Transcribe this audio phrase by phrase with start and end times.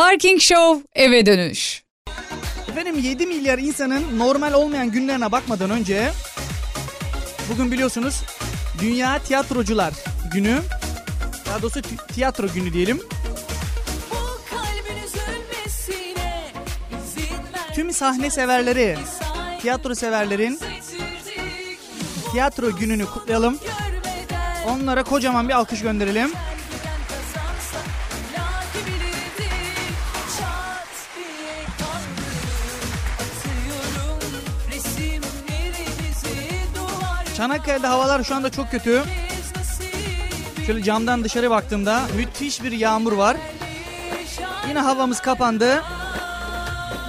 [0.00, 1.82] Parking Show eve dönüş.
[2.68, 6.10] Efendim 7 milyar insanın normal olmayan günlerine bakmadan önce
[7.52, 8.22] bugün biliyorsunuz
[8.80, 9.94] Dünya Tiyatrocular
[10.32, 10.60] Günü.
[11.46, 11.80] Daha doğrusu
[12.14, 13.00] tiyatro günü diyelim.
[17.74, 18.96] Tüm sahne severleri,
[19.60, 20.58] tiyatro severlerin
[22.32, 23.58] tiyatro gününü kutlayalım.
[24.68, 26.30] Onlara kocaman bir alkış gönderelim.
[37.40, 39.02] Çanakkale'de havalar şu anda çok kötü.
[40.66, 43.36] Şöyle camdan dışarı baktığımda müthiş bir yağmur var.
[44.68, 45.82] Yine havamız kapandı.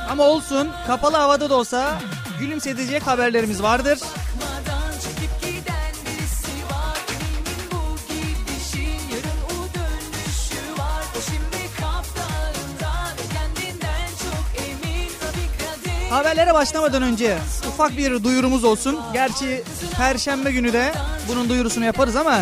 [0.09, 1.99] Ama olsun kapalı havada da olsa
[2.39, 3.99] gülümsetecek haberlerimiz vardır.
[16.11, 18.99] Haberlere başlamadan önce ufak bir duyurumuz olsun.
[19.13, 19.63] Gerçi
[19.97, 20.93] perşembe günü de
[21.27, 22.39] bunun duyurusunu yaparız ama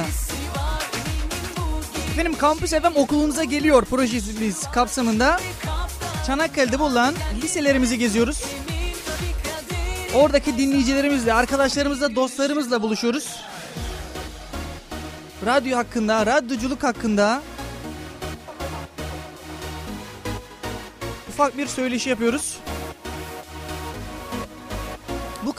[2.11, 5.39] Efendim Kampüs FM okulumuza geliyor projesi kapsamında
[6.27, 8.43] Çanakkale'de bulunan liselerimizi geziyoruz.
[10.15, 13.35] Oradaki dinleyicilerimizle, arkadaşlarımızla, dostlarımızla buluşuyoruz.
[15.45, 17.41] Radyo hakkında, radyoculuk hakkında
[21.29, 22.57] ufak bir söyleşi yapıyoruz.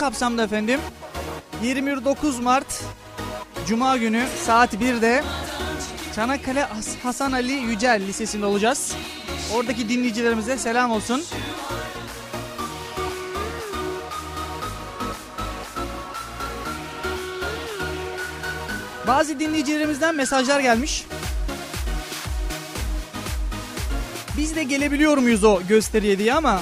[0.00, 0.80] Kapsamda efendim
[1.62, 2.84] 29 Mart
[3.68, 5.22] Cuma günü saat 1'de
[6.14, 6.66] Çanakkale
[7.02, 8.92] Hasan Ali Yücel Lisesi'nde olacağız.
[9.54, 11.22] Oradaki dinleyicilerimize selam olsun.
[19.06, 21.06] Bazı dinleyicilerimizden mesajlar gelmiş.
[24.36, 26.60] Biz de gelebiliyor muyuz o gösteriye diye ama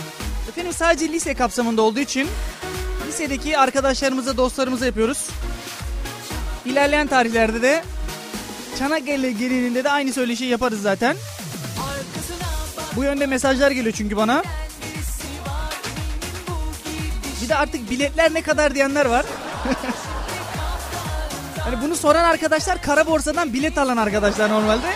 [0.48, 2.28] efendim sadece lise kapsamında olduğu için
[3.18, 5.28] lisedeki arkadaşlarımıza, dostlarımıza yapıyoruz.
[6.64, 7.84] İlerleyen tarihlerde de
[8.78, 11.16] Çanakkale gelininde de aynı söyleşiyi yaparız zaten.
[12.96, 14.42] Bu yönde mesajlar geliyor çünkü bana.
[17.42, 19.26] Bir de artık biletler ne kadar diyenler var.
[21.58, 24.92] hani bunu soran arkadaşlar kara borsadan bilet alan arkadaşlar normalde.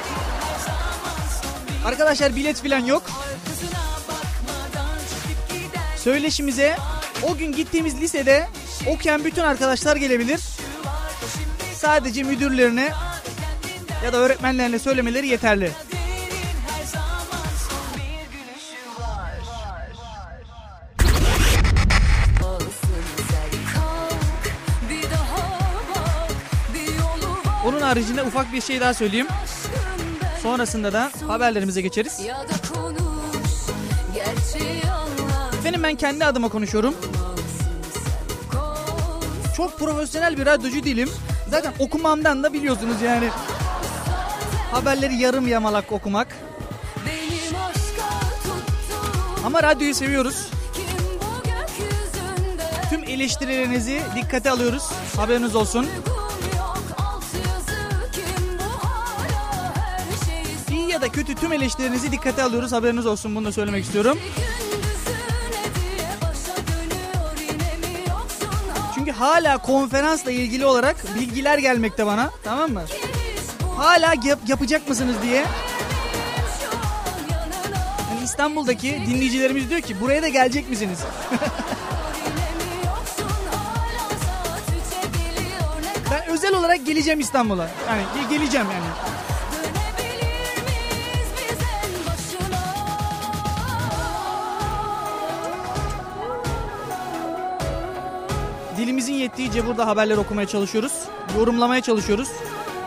[1.86, 3.02] Arkadaşlar bilet falan yok.
[5.96, 6.76] Söyleşimize
[7.22, 8.48] o gün gittiğimiz lisede
[8.86, 10.40] okuyan bütün arkadaşlar gelebilir.
[11.74, 12.92] Sadece müdürlerine
[14.04, 15.70] ya da öğretmenlerine söylemeleri yeterli.
[27.66, 29.26] Onun haricinde ufak bir şey daha söyleyeyim.
[30.42, 32.20] Sonrasında da haberlerimize geçeriz.
[34.20, 35.11] Efendim
[35.82, 36.94] ben kendi adıma konuşuyorum.
[39.56, 41.10] Çok profesyonel bir radyocu değilim.
[41.50, 43.28] Zaten okumamdan da biliyorsunuz yani.
[44.72, 46.36] Haberleri yarım yamalak okumak.
[49.46, 50.50] Ama radyoyu seviyoruz.
[52.90, 54.82] Tüm eleştirilerinizi dikkate alıyoruz.
[55.16, 55.86] Haberiniz olsun.
[60.70, 62.72] İyi ya da kötü tüm eleştirilerinizi dikkate alıyoruz.
[62.72, 63.34] Haberiniz olsun.
[63.34, 64.18] Bunu da söylemek istiyorum.
[69.22, 72.30] Hala konferansla ilgili olarak bilgiler gelmekte bana.
[72.44, 72.82] Tamam mı?
[73.76, 75.44] Hala yap, yapacak mısınız diye.
[78.10, 80.98] Yani İstanbul'daki dinleyicilerimiz diyor ki buraya da gelecek misiniz?
[86.10, 87.68] ben özel olarak geleceğim İstanbul'a.
[87.88, 88.86] Yani geleceğim yani.
[98.82, 100.92] Dilimizin yettiğince burada haberler okumaya çalışıyoruz.
[101.38, 102.28] Yorumlamaya çalışıyoruz.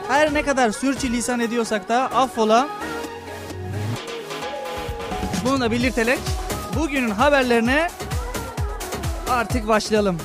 [0.08, 2.70] Her ne kadar sürçülisan ediyorsak da affola.
[5.46, 6.20] Bunu da belirterek
[6.80, 7.88] bugünün haberlerine
[9.30, 10.18] artık başlayalım.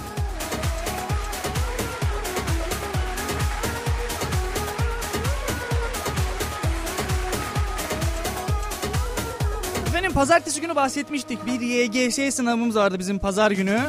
[9.87, 11.47] Efendim pazartesi günü bahsetmiştik.
[11.47, 13.81] Bir YGS sınavımız vardı bizim pazar günü.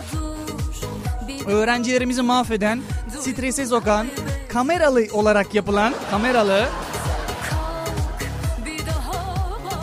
[1.48, 2.82] Öğrencilerimizi mahveden,
[3.20, 4.08] strese sokan,
[4.50, 6.66] kameralı olarak yapılan kameralı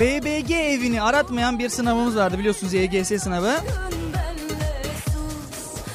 [0.00, 3.54] BBG evini aratmayan bir sınavımız vardı biliyorsunuz YGS sınavı.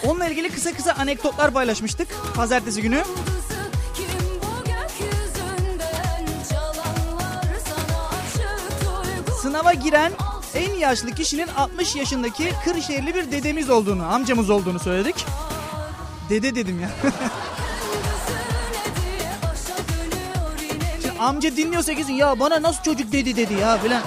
[0.07, 3.03] Onunla ilgili kısa kısa anekdotlar paylaşmıştık pazartesi günü.
[9.41, 10.11] Sınava giren
[10.55, 15.25] en yaşlı kişinin 60 yaşındaki Kırşehirli bir dedemiz olduğunu, amcamız olduğunu söyledik.
[16.33, 16.89] Dede dedim ya.
[21.01, 24.01] Şimdi amca dinliyorsa kesin ya bana nasıl çocuk dedi dedi ya filan.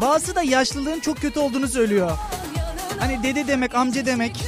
[0.00, 2.10] Bazısı da yaşlılığın çok kötü olduğunu söylüyor.
[2.98, 4.44] Hani dede demek, amca demek.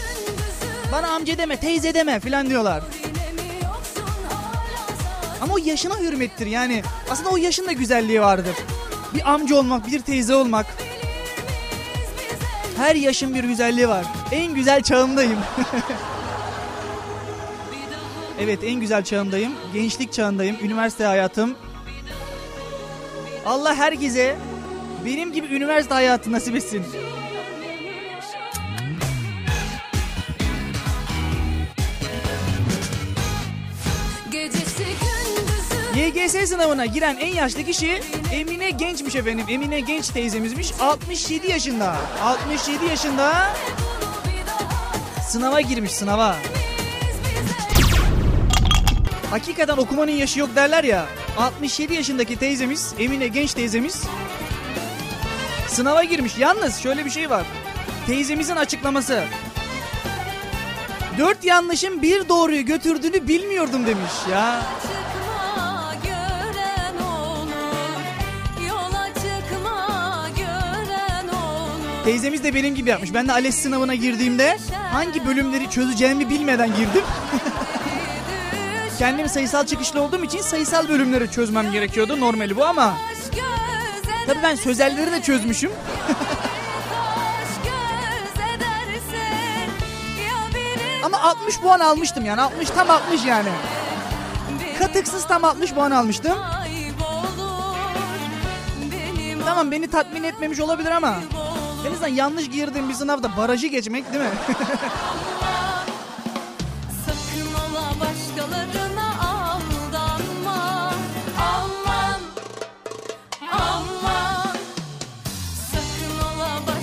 [0.93, 2.83] Bana amca deme, teyze deme filan diyorlar.
[5.41, 6.83] Ama o yaşına hürmettir yani.
[7.11, 8.57] Aslında o yaşın da güzelliği vardır.
[9.15, 10.67] Bir amca olmak, bir teyze olmak.
[12.81, 14.07] Her yaşın bir güzelliği var.
[14.33, 15.39] En güzel çağımdayım.
[18.41, 19.53] evet en güzel çağımdayım.
[19.73, 20.57] Gençlik çağındayım.
[20.63, 21.55] Üniversite hayatım.
[23.47, 24.37] Allah herkese
[25.07, 26.85] benim gibi üniversite hayatı nasip etsin.
[36.01, 38.03] YGS sınavına giren en yaşlı kişi
[38.33, 39.47] Emine Genç'miş efendim.
[39.49, 40.73] Emine Genç teyzemizmiş.
[40.81, 41.97] 67 yaşında.
[42.23, 43.53] 67 yaşında
[45.29, 46.37] sınava girmiş sınava.
[49.31, 51.07] Hakikaten okumanın yaşı yok derler ya.
[51.39, 54.03] 67 yaşındaki teyzemiz Emine Genç teyzemiz
[55.69, 56.39] sınava girmiş.
[56.39, 57.47] Yalnız şöyle bir şey var.
[58.07, 59.25] Teyzemizin açıklaması.
[61.19, 64.63] Dört yanlışın bir doğruyu götürdüğünü bilmiyordum demiş ya.
[72.05, 73.15] Teyzemiz de benim gibi yapmış.
[73.15, 74.59] Ben de ALES sınavına girdiğimde
[74.93, 77.03] hangi bölümleri çözeceğimi bilmeden girdim.
[78.99, 82.21] Kendim sayısal çıkışlı olduğum için sayısal bölümleri çözmem gerekiyordu.
[82.21, 82.95] Normali bu ama.
[84.27, 85.71] Tabii ben sözelleri de çözmüşüm.
[91.05, 92.41] ama 60 puan almıştım yani.
[92.41, 93.49] 60 tam 60 yani.
[94.79, 96.39] Katıksız tam 60 puan almıştım.
[99.45, 101.15] Tamam beni tatmin etmemiş olabilir ama
[101.87, 104.31] en azından yanlış girdiğim bir sınavda barajı geçmek değil mi?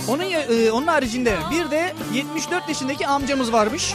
[0.08, 3.94] Onun e, onun haricinde bir de 74 yaşındaki amcamız varmış.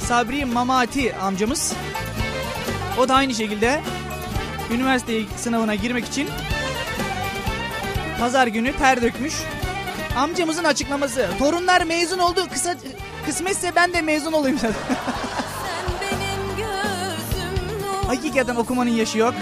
[0.00, 1.72] Sabri Mamati amcamız.
[2.98, 3.80] O da aynı şekilde
[4.70, 6.28] üniversite sınavına girmek için
[8.20, 9.34] pazar günü ter dökmüş.
[10.16, 11.28] Amcamızın açıklaması.
[11.38, 12.46] Torunlar mezun oldu.
[12.52, 12.74] Kısa
[13.26, 14.58] kısmetse ben de mezun olayım.
[14.62, 14.74] Nur.
[18.06, 19.34] Hakikaten okumanın yaşı yok.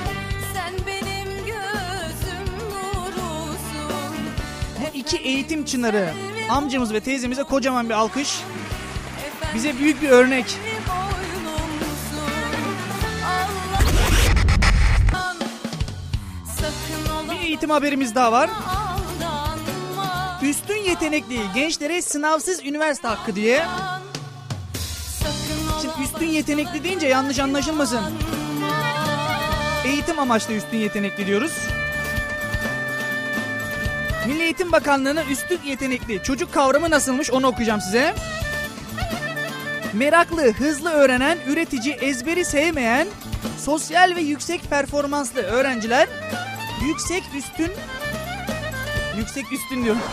[0.54, 4.16] Sen benim gözüm nurusun.
[4.80, 6.10] Bu iki eğitim çınarı
[6.50, 8.40] amcamız ve teyzemize kocaman bir alkış.
[9.54, 10.58] Bize büyük bir örnek.
[17.52, 18.50] Eğitim haberimiz daha var.
[20.43, 23.64] Üstün yetenekli gençlere sınavsız üniversite hakkı diye.
[25.82, 28.00] Şimdi üstün yetenekli deyince yanlış anlaşılmasın.
[29.84, 31.52] Eğitim amaçlı üstün yetenekli diyoruz.
[34.26, 38.14] Milli Eğitim Bakanlığı'nın üstün yetenekli çocuk kavramı nasılmış onu okuyacağım size.
[39.93, 43.08] Meraklı, hızlı öğrenen, üretici, ezberi sevmeyen,
[43.58, 46.08] sosyal ve yüksek performanslı öğrenciler
[46.87, 47.73] yüksek üstün
[49.17, 50.03] yüksek üstün diyorum.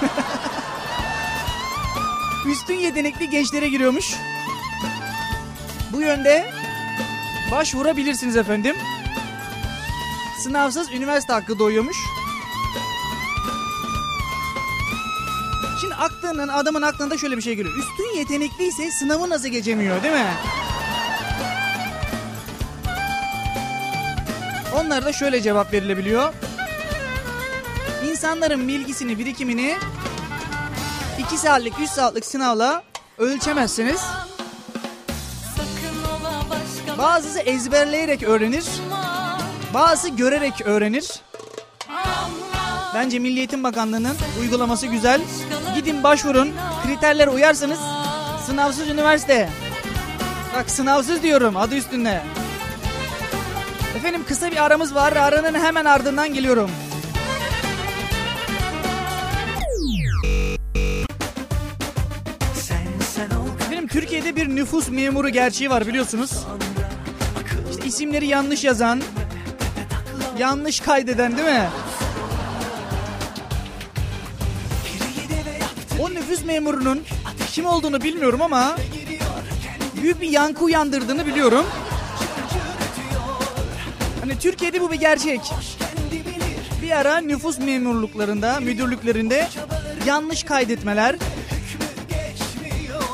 [2.47, 4.13] üstün yetenekli gençlere giriyormuş.
[5.93, 6.51] Bu yönde
[7.51, 8.75] başvurabilirsiniz efendim.
[10.43, 11.97] Sınavsız üniversite hakkı doğuyormuş.
[15.81, 17.75] Şimdi aklının adamın aklında şöyle bir şey geliyor.
[17.75, 20.33] Üstün yetenekliyse sınavı nasıl geçemiyor değil mi?
[24.75, 26.33] Onlara da şöyle cevap verilebiliyor.
[28.19, 29.75] İnsanların bilgisini, birikimini
[31.19, 32.83] 2 saatlik, 3 saatlik sınavla
[33.17, 34.01] ölçemezsiniz.
[36.97, 38.65] Bazısı ezberleyerek öğrenir,
[39.73, 41.21] bazısı görerek öğrenir.
[42.95, 45.21] Bence Milli Eğitim Bakanlığı'nın uygulaması güzel.
[45.75, 46.51] Gidin başvurun,
[46.83, 47.79] kriterlere uyarsanız
[48.45, 49.49] sınavsız üniversite.
[50.55, 52.21] Bak sınavsız diyorum adı üstünde.
[53.97, 55.13] Efendim kısa bir aramız var.
[55.13, 56.71] Aranın hemen ardından geliyorum.
[63.89, 66.31] Türkiye'de bir nüfus memuru gerçeği var biliyorsunuz.
[67.71, 69.01] İşte isimleri yanlış yazan,
[70.37, 71.69] yanlış kaydeden değil mi?
[75.99, 77.01] O nüfus memurunun
[77.51, 78.75] kim olduğunu bilmiyorum ama
[80.01, 81.65] büyük bir yankı uyandırdığını biliyorum.
[84.19, 85.41] Hani Türkiye'de bu bir gerçek.
[86.81, 89.47] Bir ara nüfus memurluklarında, müdürlüklerinde
[90.05, 91.15] yanlış kaydetmeler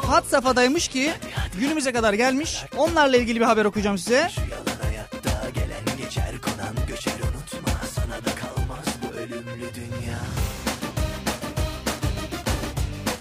[0.07, 1.11] hat safhadaymış ki
[1.59, 2.63] günümüze kadar gelmiş.
[2.77, 4.29] Onlarla ilgili bir haber okuyacağım size.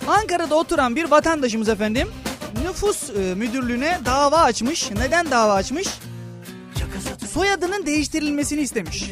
[0.06, 2.08] Ankara'da oturan bir vatandaşımız efendim
[2.64, 4.90] nüfus e, müdürlüğüne dava açmış.
[4.90, 5.88] Neden dava açmış?
[7.32, 9.04] Soyadının değiştirilmesini istemiş.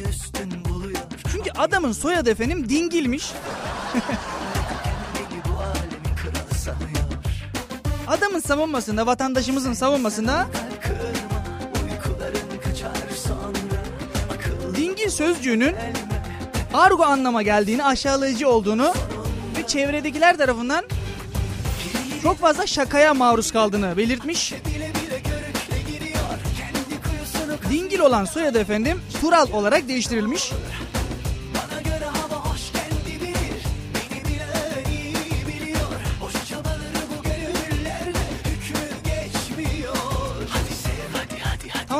[1.31, 3.31] Çünkü adamın soyadı efendim dingilmiş.
[8.33, 10.47] Adamın savunmasında, vatandaşımızın savunmasında
[14.75, 15.75] dingil sözcüğünün
[16.73, 18.93] argo anlama geldiğini, aşağılayıcı olduğunu
[19.57, 20.85] ve çevredekiler tarafından
[22.23, 24.53] çok fazla şakaya maruz kaldığını belirtmiş.
[27.69, 30.51] Dingil olan soyadı efendim Tural olarak değiştirilmiş.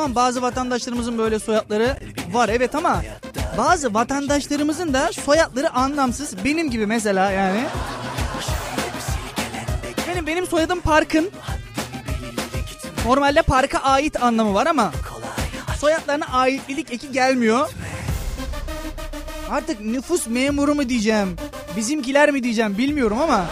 [0.04, 1.96] Tamam bazı vatandaşlarımızın böyle soyadları
[2.32, 3.02] var evet ama
[3.58, 6.44] bazı vatandaşlarımızın da soyadları anlamsız.
[6.44, 7.64] Benim gibi mesela yani.
[10.08, 11.30] Benim benim soyadım Parkın.
[13.06, 14.92] Normalde parka ait anlamı var ama
[15.80, 17.68] soyadlarına aitlilik eki gelmiyor.
[19.50, 21.36] Artık nüfus memuru mu diyeceğim,
[21.76, 23.46] bizimkiler mi diyeceğim bilmiyorum ama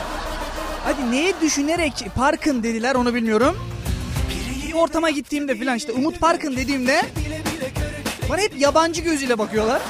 [0.85, 3.72] hadi neye düşünerek Parkın dediler onu bilmiyorum.
[4.73, 7.03] Bir ortama gittiğimde filan işte Umut Parkın dediğimde
[8.29, 9.83] bana hep yabancı gözüyle bakıyorlar.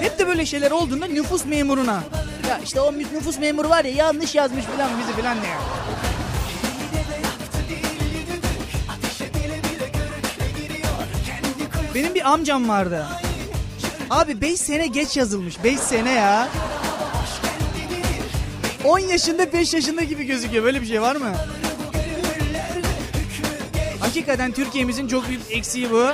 [0.00, 2.02] Hep de böyle şeyler olduğunda nüfus memuruna.
[2.48, 5.54] Ya işte o nüfus memuru var ya yanlış yazmış filan bizi filan ne.
[11.94, 13.06] Benim bir amcam vardı.
[14.10, 15.64] Abi 5 sene geç yazılmış.
[15.64, 16.48] 5 sene ya.
[18.84, 20.64] 10 yaşında 5 yaşında gibi gözüküyor.
[20.64, 21.32] Böyle bir şey var mı?
[24.00, 26.08] Hakikaten Türkiye'mizin çok büyük eksiği bu.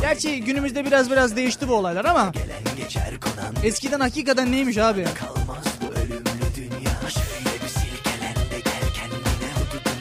[0.00, 2.32] Gerçi günümüzde biraz biraz değişti bu olaylar ama
[3.64, 5.06] eskiden hakikaten neymiş abi?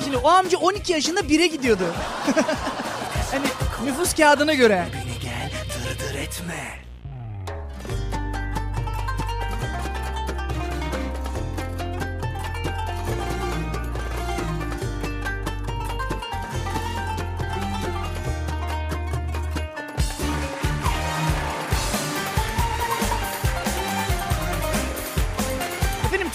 [0.04, 1.84] Şimdi o amca 12 yaşında 1'e gidiyordu.
[3.32, 3.46] hani
[3.86, 4.88] nüfus kağıdına göre.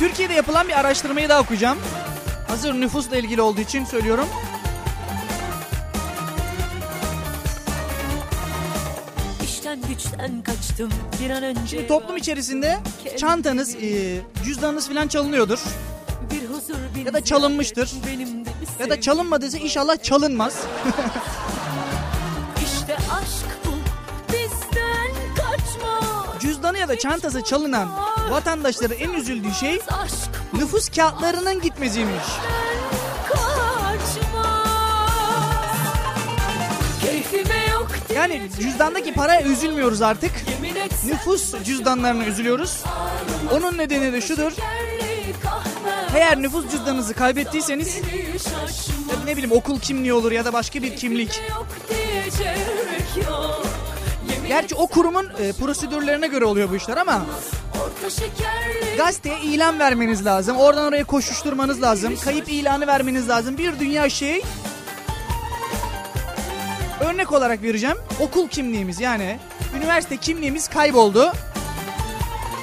[0.07, 1.79] Türkiye'de yapılan bir araştırmayı daha okuyacağım.
[2.49, 4.29] Hazır nüfusla ilgili olduğu için söylüyorum.
[9.45, 10.91] İşten güçten kaçtım
[11.23, 11.61] bir an önce.
[11.67, 12.79] Şimdi toplum içerisinde
[13.17, 15.59] çantanız, e, cüzdanınız falan çalınıyordur.
[17.05, 17.93] Ya da çalınmıştır.
[18.81, 20.57] Ya da çalınmadıysa inşallah çalınmaz.
[22.65, 23.71] İşte aşk bu
[24.33, 26.27] bizden kaçma.
[26.41, 29.79] Cüzdanı ya da çantası çalınan vatandaşların en üzüldüğü şey
[30.53, 31.73] nüfus kağıtlarının diye
[38.15, 40.33] Yani cüzdandaki paraya üzülmüyoruz artık.
[41.07, 42.85] Nüfus cüzdanlarına üzülüyoruz.
[43.53, 44.53] Onun nedeni de şudur.
[46.15, 48.01] Eğer nüfus cüzdanınızı kaybettiyseniz
[49.27, 51.43] ne bileyim okul kimliği olur ya da başka bir kimlik.
[54.49, 57.27] Gerçi o kurumun e, prosedürlerine göre oluyor bu işler ama
[58.97, 60.57] gazeteye ilan vermeniz lazım.
[60.57, 62.15] Oradan oraya koşuşturmanız lazım.
[62.25, 63.59] Kayıp ilanı vermeniz lazım.
[63.59, 64.43] Bir dünya şey.
[67.01, 67.97] Örnek olarak vereceğim.
[68.21, 69.39] Okul kimliğimiz yani
[69.77, 71.33] üniversite kimliğimiz kayboldu.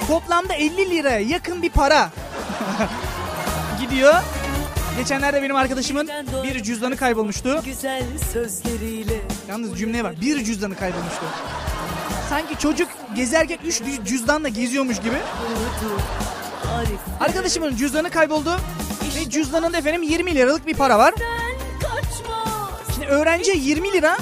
[0.08, 2.10] Toplamda 50 liraya yakın bir para
[3.80, 4.14] gidiyor.
[4.98, 6.10] Geçenlerde benim arkadaşımın
[6.44, 7.62] bir cüzdanı kaybolmuştu.
[7.64, 8.02] güzel
[8.32, 10.20] sözleriyle Yalnız cümleye bak.
[10.20, 11.24] Bir cüzdanı kaybolmuştu.
[12.30, 15.16] Sanki çocuk gezerken üç cüzdanla geziyormuş gibi.
[17.20, 18.56] Arkadaşımın cüzdanı kayboldu.
[19.16, 21.14] Ve cüzdanında efendim 20 liralık bir para var.
[22.94, 24.16] Şimdi öğrenciye 20 lira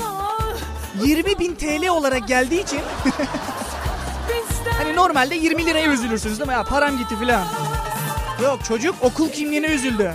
[1.04, 2.80] 20 bin TL olarak geldiği için
[4.78, 6.54] hani normalde 20 liraya üzülürsünüz değil mi?
[6.54, 7.44] Ya param gitti filan.
[8.42, 10.14] Yok çocuk okul kimliğine üzüldü.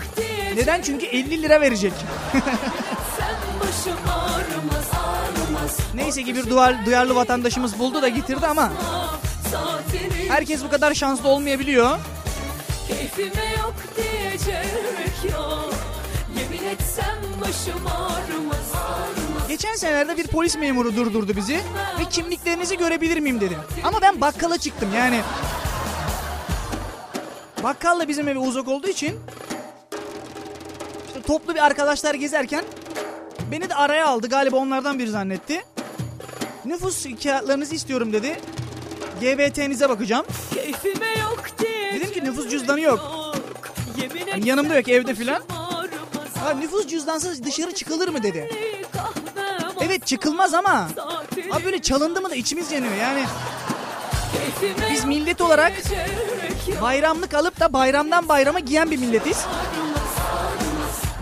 [0.56, 0.82] Neden?
[0.82, 1.94] Çünkü 50 lira verecek.
[3.18, 4.88] sen başım ağrımaz.
[5.96, 8.72] Neyse ki bir duvar, duyarlı vatandaşımız buldu da getirdi ama
[10.28, 11.98] herkes bu kadar şanslı olmayabiliyor.
[12.88, 15.74] keyfime yok diyecek yok.
[16.38, 18.58] Yemin etsem başım ağrımaz
[19.48, 21.56] Geçen senelerde bir polis memuru durdurdu bizi
[22.00, 23.58] ve kimliklerinizi görebilir miyim dedi.
[23.84, 25.22] Ama ben bakkala çıktım yani.
[27.64, 29.20] Bakkalla bizim evi uzak olduğu için
[31.08, 32.64] işte toplu bir arkadaşlar gezerken
[33.52, 34.28] beni de araya aldı.
[34.30, 35.62] Galiba onlardan biri zannetti.
[36.66, 38.40] Nüfus kağıtlarınızı istiyorum dedi.
[39.22, 40.26] GBT'nize bakacağım.
[40.54, 43.00] Keyfime yok diye Dedim ki nüfus cüzdanı yok.
[44.02, 45.42] Yemin Hani yanımda yok evde filan.
[46.40, 48.50] Ha, nüfus cüzdansız dışarı çıkılır mı dedi.
[48.94, 50.88] kahvem Evet çıkılmaz ama
[51.52, 53.24] Abi böyle çalındı mı da içimiz yanıyor yani.
[54.92, 55.74] Biz yok millet olarak
[56.82, 59.46] bayramlık alıp da bayramdan bayrama giyen bir milletiz.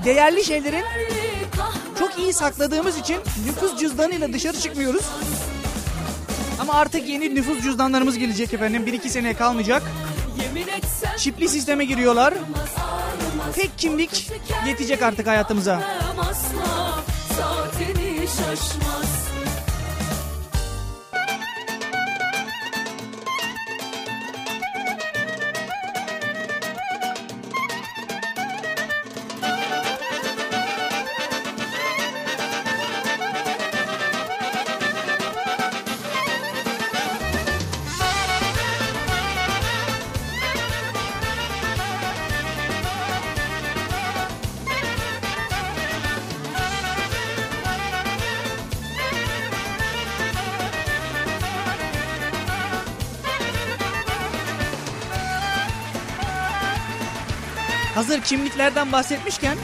[0.06, 0.84] Değerli şeylerin
[2.00, 5.06] çok iyi sakladığımız için nüfus cüzdanıyla dışarı çıkmıyoruz.
[6.60, 8.88] Ama artık yeni nüfus cüzdanlarımız gelecek efendim.
[8.88, 9.84] 1-2 seneye kalmayacak.
[10.42, 12.34] Yemin etsem Çipli sisteme giriyorlar.
[13.56, 14.32] Tek kimlik
[14.68, 15.82] yetecek artık hayatımıza.
[18.28, 19.25] şaşmaz
[57.96, 59.58] Hazır kimliklerden bahsetmişken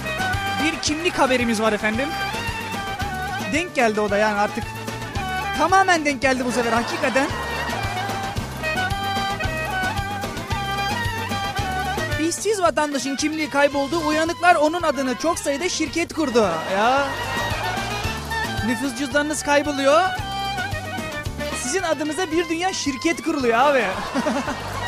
[0.64, 2.08] bir kimlik haberimiz var efendim.
[3.54, 4.64] Denk geldi o da yani artık.
[5.58, 7.28] Tamamen denk geldi bu sefer hakikaten.
[12.28, 14.08] İşsiz vatandaşın kimliği kayboldu.
[14.08, 16.50] Uyanıklar onun adını çok sayıda şirket kurdu.
[16.74, 17.08] Ya.
[18.68, 20.02] Nüfus cüzdanınız kayboluyor.
[21.64, 23.84] Sizin adınıza bir dünya şirket kuruluyor abi.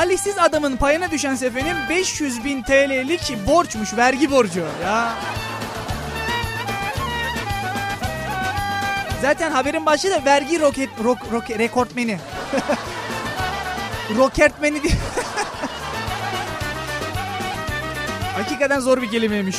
[0.00, 5.14] Talihsiz adamın payına düşen efendim 500 bin TL'lik borçmuş, vergi borcu ya.
[9.22, 12.18] Zaten haberin başı da vergi roket, rok, rok- rekortmeni.
[14.16, 14.92] Rokertmeni diye.
[18.36, 19.56] Hakikaten zor bir kelimeymiş.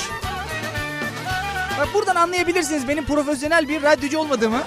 [1.80, 4.62] Bak buradan anlayabilirsiniz benim profesyonel bir radyocu olmadığımı.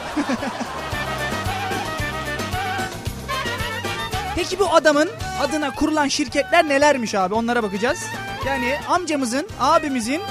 [4.37, 7.99] Peki bu adamın adına kurulan şirketler nelermiş abi onlara bakacağız.
[8.47, 10.23] Yani amcamızın, abimizin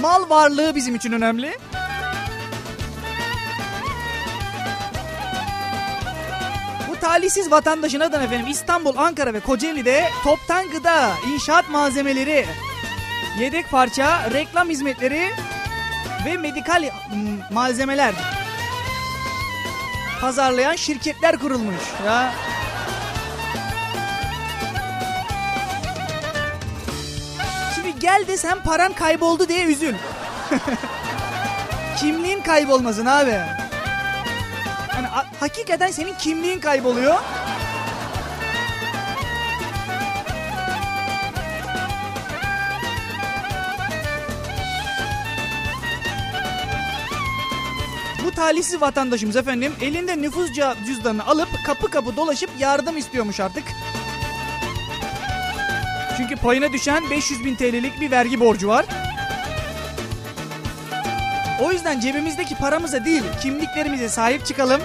[0.00, 1.58] mal varlığı bizim için önemli.
[6.88, 12.46] Bu talihsiz vatandaşın adına efendim İstanbul, Ankara ve Kocaeli'de toptan gıda, inşaat malzemeleri,
[13.40, 15.30] yedek parça, reklam hizmetleri
[16.26, 18.14] ve medikal mm, malzemeler
[20.22, 21.74] pazarlayan şirketler kurulmuş.
[22.06, 22.34] Ya
[27.74, 29.94] Şimdi gel de sen paran kayboldu diye üzül.
[32.00, 33.38] Kimliğin kaybolmasın abi.
[35.14, 37.14] A- hakikaten senin kimliğin kayboluyor.
[48.32, 50.50] Talihsiz vatandaşımız efendim elinde nüfus
[50.86, 53.64] cüzdanını alıp kapı kapı dolaşıp yardım istiyormuş artık.
[56.16, 58.86] Çünkü payına düşen 500 bin TL'lik bir vergi borcu var.
[61.62, 64.80] O yüzden cebimizdeki paramıza değil kimliklerimize sahip çıkalım.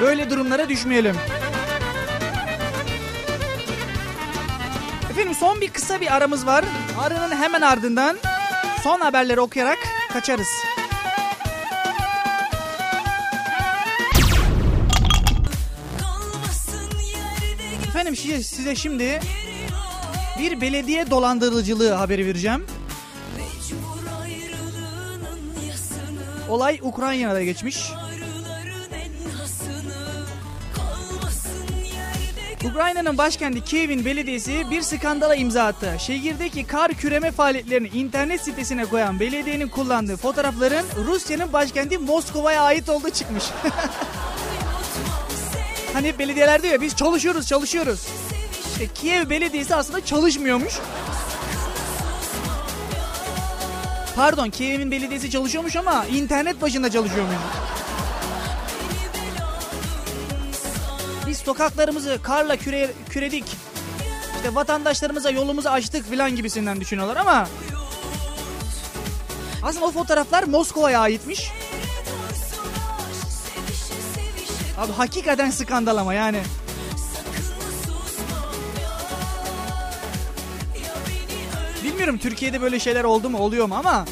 [0.00, 1.16] Böyle durumlara düşmeyelim.
[5.42, 6.64] Son bir kısa bir aramız var.
[7.00, 8.18] Aranın hemen ardından
[8.82, 9.78] son haberleri okuyarak
[10.12, 10.48] kaçarız.
[17.88, 19.20] Efendim size, şimdi
[20.38, 22.66] bir belediye dolandırıcılığı haberi vereceğim.
[26.48, 27.92] Olay Ukrayna'da geçmiş.
[32.70, 35.96] Ukrayna'nın başkenti Kiev'in belediyesi bir skandala imza attı.
[35.98, 43.10] Şehirdeki kar küreme faaliyetlerini internet sitesine koyan belediyenin kullandığı fotoğrafların Rusya'nın başkenti Moskova'ya ait olduğu
[43.10, 43.44] çıkmış.
[45.92, 48.06] hani belediyeler diyor ya biz çalışıyoruz çalışıyoruz.
[48.72, 50.74] İşte Kiev belediyesi aslında çalışmıyormuş.
[54.16, 57.36] Pardon Kiev'in belediyesi çalışıyormuş ama internet başında çalışıyormuş.
[61.44, 63.44] Sokaklarımızı karla küre, küredik.
[64.36, 67.48] İşte vatandaşlarımıza yolumuzu açtık filan gibisinden düşünüyorlar ama
[69.62, 71.50] aslında o fotoğraflar Moskova'ya aitmiş.
[74.78, 76.42] Abi hakikaten skandal ama yani.
[81.84, 84.04] Bilmiyorum Türkiye'de böyle şeyler oldu mu oluyor mu ama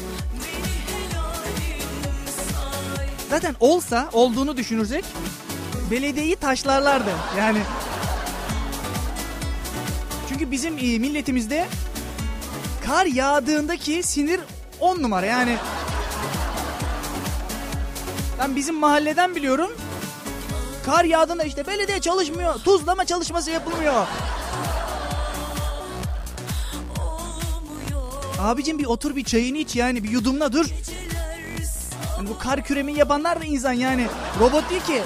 [3.29, 5.05] zaten olsa olduğunu düşünürsek
[5.91, 7.11] belediyeyi taşlarlardı.
[7.37, 7.59] Yani
[10.29, 11.67] çünkü bizim e, milletimizde
[12.85, 14.39] kar yağdığındaki sinir
[14.79, 15.57] on numara yani.
[18.39, 19.71] Ben bizim mahalleden biliyorum.
[20.85, 22.55] Kar yağdığında işte belediye çalışmıyor.
[22.55, 24.07] Tuzlama çalışması yapılmıyor.
[28.39, 30.65] Abicim bir otur bir çayını iç yani bir yudumla dur.
[32.17, 34.07] Yani bu kar küremi yapanlar da insan yani.
[34.39, 35.01] Robot değil ki.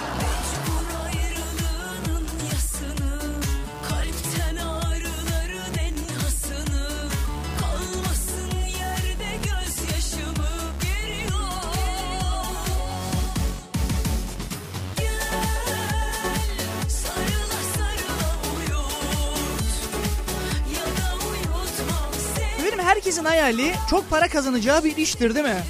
[23.46, 25.64] Hayali çok para kazanacağı bir iştir değil mi?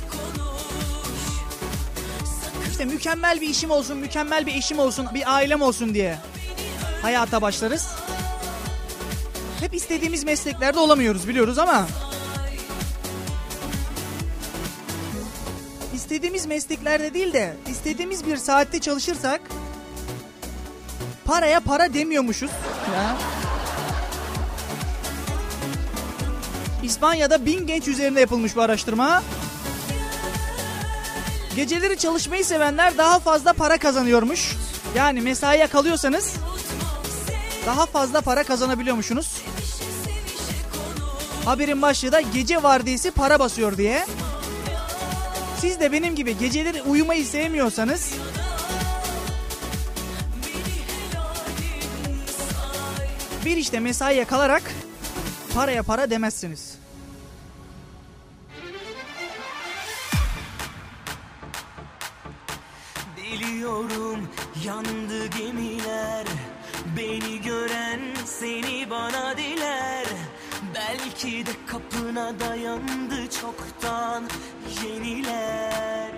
[2.72, 6.18] İşte mükemmel bir işim olsun, mükemmel bir eşim olsun, bir ailem olsun diye
[7.02, 7.88] hayata başlarız.
[9.60, 11.88] Hep istediğimiz mesleklerde olamıyoruz biliyoruz ama
[15.94, 19.42] istediğimiz mesleklerde değil de istediğimiz bir saatte çalışırsak
[21.26, 22.52] paraya para demiyormuşuz.
[22.96, 23.18] Ya.
[26.86, 29.24] İspanya'da bin genç üzerinde yapılmış bu araştırma.
[31.56, 34.56] Geceleri çalışmayı sevenler daha fazla para kazanıyormuş.
[34.95, 36.34] Yani mesaiye kalıyorsanız
[37.65, 39.41] daha fazla para kazanabiliyormuşsunuz.
[41.45, 44.06] Haberin başlığı da gece vardiyası para basıyor diye.
[45.60, 48.12] Siz de benim gibi geceleri uyumayı sevmiyorsanız
[53.45, 54.63] bir işte mesaiye kalarak
[55.56, 56.75] paraya para demezsiniz.
[63.32, 64.30] Biliyorum
[64.66, 66.26] yandı gemiler
[66.98, 70.06] Beni gören seni bana diler.
[70.76, 74.24] Belki de kapına dayandı çoktan
[74.84, 76.12] yeniler.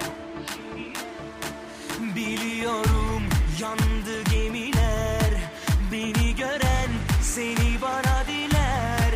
[2.15, 3.23] Biliyorum
[3.61, 5.31] yandı gemiler
[5.91, 6.91] Beni gören
[7.21, 9.13] seni bana diler.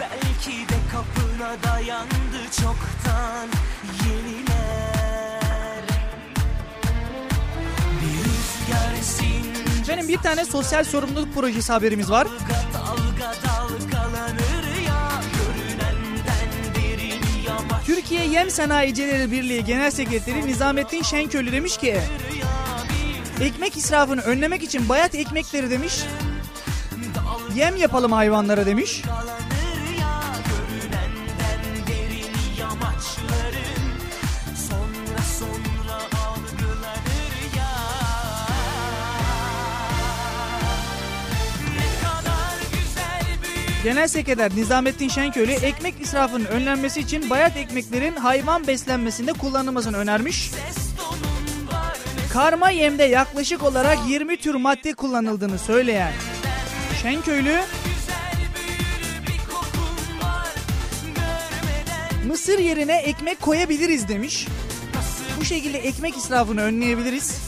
[0.00, 3.55] Belki de kapına dayandı çoktan
[10.08, 12.28] Benim bir tane sosyal sorumluluk projesi haberimiz var.
[17.86, 22.00] Türkiye Yem Sanayicileri Birliği Genel Sekreteri Nizamettin Şenköylü demiş ki
[23.40, 25.94] ekmek israfını önlemek için bayat ekmekleri demiş
[27.54, 29.02] yem yapalım hayvanlara demiş.
[43.86, 50.50] Genel Sekreter Nizamettin Şenköylü ekmek israfının önlenmesi için bayat ekmeklerin hayvan beslenmesinde kullanılmasını önermiş.
[52.32, 56.12] Karma yemde yaklaşık olarak 20 tür madde kullanıldığını söyleyen
[57.02, 57.60] Şenköylü
[62.26, 64.46] mısır yerine ekmek koyabiliriz demiş.
[65.40, 67.40] Bu şekilde ekmek israfını önleyebiliriz.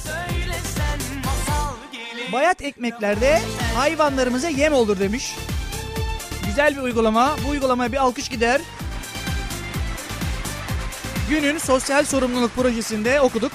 [2.33, 3.41] Bayat ekmeklerde
[3.75, 5.35] hayvanlarımıza yem olur demiş.
[6.59, 7.37] Güzel bir uygulama.
[7.45, 8.61] Bu uygulamaya bir alkış gider.
[11.31, 13.53] Günün sosyal sorumluluk projesinde okuduk.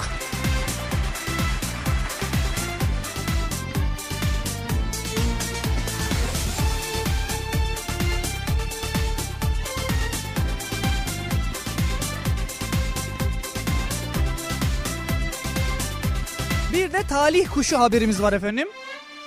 [16.73, 18.67] Bir de talih kuşu haberimiz var efendim.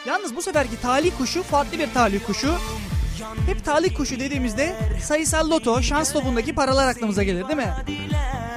[0.06, 2.54] Yalnız bu seferki talih kuşu farklı bir talih kuşu.
[3.46, 7.74] Hep talih kuşu dediğimizde sayısal loto, şans topundaki paralar aklımıza gelir değil mi?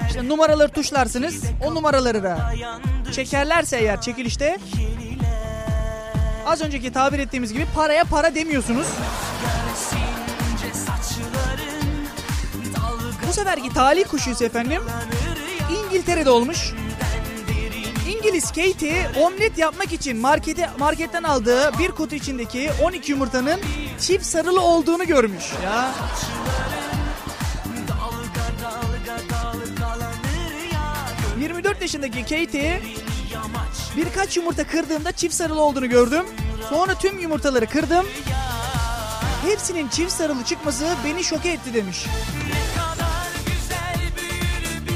[0.08, 2.54] İşte numaraları tuşlarsınız, o numaraları da
[3.12, 4.58] çekerlerse eğer çekilişte
[6.46, 8.88] az önceki tabir ettiğimiz gibi paraya para demiyorsunuz.
[13.28, 14.82] Bu seferki talih kuşu ise efendim
[15.86, 16.74] İngiltere'de olmuş.
[18.30, 23.60] İngiliz Katie omlet yapmak için markete, marketten aldığı bir kutu içindeki 12 yumurtanın
[24.00, 25.44] çift sarılı olduğunu görmüş.
[25.64, 25.92] Ya
[31.40, 32.82] 24 yaşındaki Katie
[33.98, 36.26] birkaç yumurta kırdığımda çift sarılı olduğunu gördüm.
[36.70, 38.06] Sonra tüm yumurtaları kırdım.
[39.46, 42.06] Hepsinin çift sarılı çıkması beni şoke etti demiş.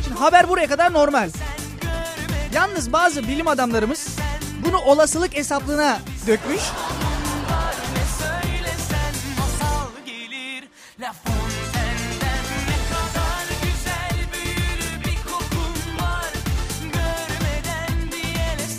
[0.03, 1.29] Şimdi haber buraya kadar normal.
[2.53, 4.07] Yalnız bazı bilim adamlarımız
[4.65, 6.61] bunu olasılık hesaplığına dökmüş.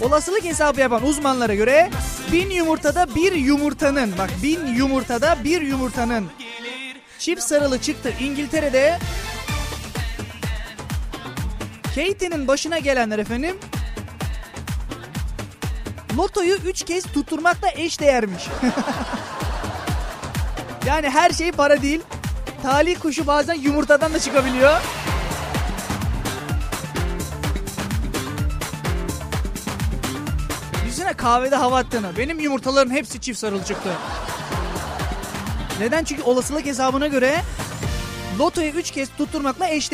[0.02, 1.90] Olasılık hesabı yapan uzmanlara göre
[2.32, 6.26] bin yumurtada bir yumurtanın bak bin yumurtada bir yumurtanın
[7.18, 8.98] çift sarılı çıktı İngiltere'de.
[11.94, 13.56] Katie'nin başına gelenler efendim
[16.16, 18.42] lotoyu 3 kez tutturmakla eş değermiş.
[20.86, 22.00] yani her şey para değil.
[22.62, 24.80] Talih kuşu bazen yumurtadan da çıkabiliyor.
[30.84, 32.16] Düşünsene kahvede hava attığını.
[32.18, 33.88] Benim yumurtaların hepsi çift sarılı çıktı.
[35.80, 36.04] Neden?
[36.04, 37.42] Çünkü olasılık hesabına göre
[38.38, 39.90] lotoyu 3 kez tutturmakla eş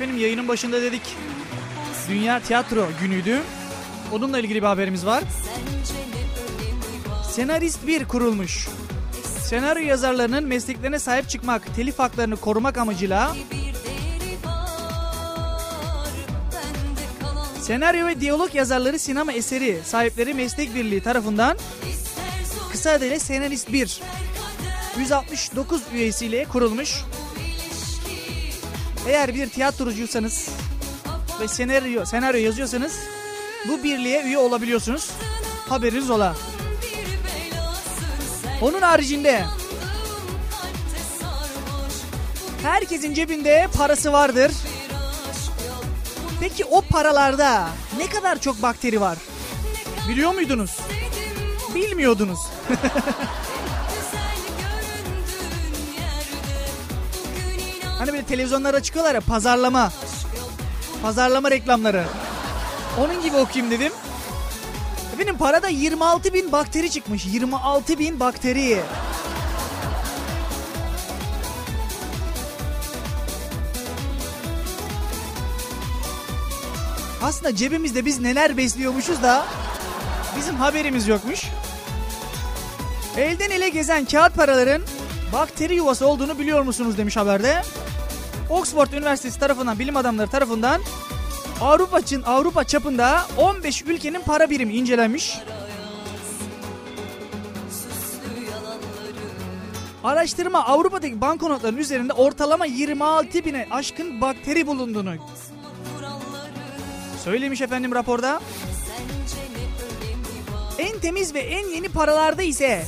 [0.00, 1.02] Efendim yayının başında dedik.
[2.08, 3.40] Dünya Tiyatro günüydü.
[4.12, 5.24] Onunla ilgili bir haberimiz var.
[7.30, 8.68] Senarist 1 kurulmuş.
[9.44, 13.74] Senaryo yazarlarının mesleklerine sahip çıkmak, telif haklarını korumak amacıyla Bir
[17.62, 21.58] senaryo ve diyalog yazarları sinema eseri sahipleri meslek birliği tarafından
[22.72, 24.00] kısa adıyla Senarist 1
[24.98, 27.04] 169 üyesiyle kurulmuş.
[29.06, 30.48] Eğer bir tiyatrocuysanız
[31.40, 32.92] ve senaryo senaryo yazıyorsanız
[33.68, 35.10] bu birliğe üye olabiliyorsunuz.
[35.68, 36.36] Haberiniz ola.
[38.60, 39.44] Onun haricinde
[42.62, 44.52] herkesin cebinde parası vardır.
[46.40, 49.18] Peki o paralarda ne kadar çok bakteri var?
[50.08, 50.78] Biliyor muydunuz?
[51.74, 52.38] Bilmiyordunuz.
[58.00, 59.92] Hani böyle televizyonlara çıkıyorlar ya pazarlama.
[61.02, 62.04] Pazarlama reklamları.
[62.98, 63.92] Onun gibi okuyayım dedim.
[65.14, 67.26] Efendim parada 26 bin bakteri çıkmış.
[67.26, 68.80] 26 bin bakteri.
[77.22, 79.46] Aslında cebimizde biz neler besliyormuşuz da
[80.38, 81.44] bizim haberimiz yokmuş.
[83.16, 84.82] Elden ele gezen kağıt paraların
[85.32, 87.62] bakteri yuvası olduğunu biliyor musunuz demiş haberde.
[88.50, 90.80] Oxford Üniversitesi tarafından bilim adamları tarafından
[91.60, 95.38] Avrupa için Avrupa çapında 15 ülkenin para birimi incelenmiş.
[100.04, 105.14] Araştırma Avrupa'daki banknotların üzerinde ortalama 26 bine aşkın bakteri bulunduğunu
[107.24, 108.40] söylemiş efendim raporda.
[110.78, 112.82] En temiz ve en yeni paralarda ise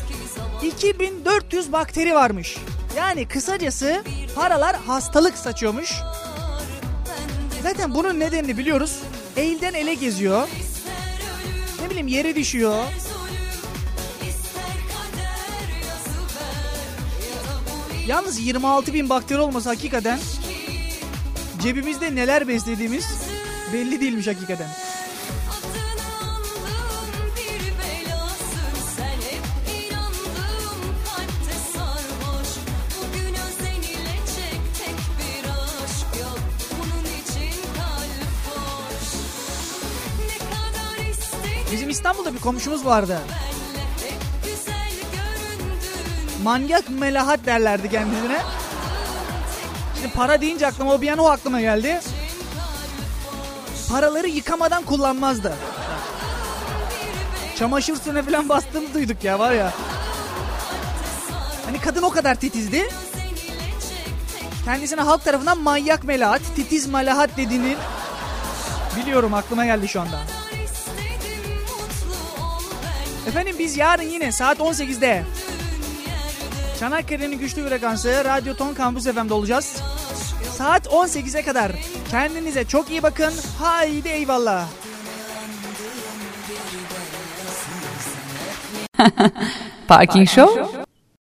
[0.62, 2.56] 2400 bakteri varmış.
[2.96, 4.02] Yani kısacası
[4.34, 5.92] paralar hastalık saçıyormuş.
[7.62, 8.98] Zaten bunun nedenini biliyoruz.
[9.36, 10.48] elden ele geziyor.
[11.82, 12.84] Ne bileyim yere düşüyor.
[18.06, 20.18] Yalnız 26 bin bakteri olmasa hakikaten
[21.62, 23.04] cebimizde neler beslediğimiz
[23.72, 24.68] belli değilmiş hakikaten.
[41.72, 43.18] Bizim İstanbul'da bir komşumuz vardı.
[46.42, 48.40] Manyak melahat derlerdi kendisine.
[49.94, 52.00] Şimdi para deyince aklıma o bir an o aklıma geldi.
[53.90, 55.54] Paraları yıkamadan kullanmazdı.
[57.58, 59.72] Çamaşır suyuna falan bastığını duyduk ya var ya.
[61.66, 62.88] Hani kadın o kadar titizdi.
[64.64, 67.76] Kendisine halk tarafından manyak melahat, titiz melahat dediğini
[68.96, 70.31] biliyorum aklıma geldi şu anda.
[73.28, 75.22] Efendim biz yarın yine saat 18'de
[76.80, 79.82] Çanakkale'nin güçlü frekansı Radyo Ton Kampüs FM'de olacağız.
[80.58, 81.72] Saat 18'e kadar
[82.10, 83.32] kendinize çok iyi bakın.
[83.58, 84.66] Haydi eyvallah.
[89.88, 90.81] Parking Show